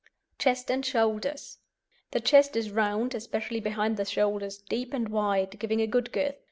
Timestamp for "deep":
4.57-4.95